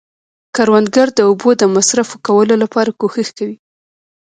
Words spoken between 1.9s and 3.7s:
ښه کولو لپاره کوښښ کوي